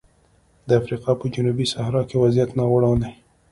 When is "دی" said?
3.01-3.11